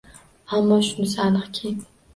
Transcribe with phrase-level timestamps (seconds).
[0.59, 1.77] Ammo shunisi aniqki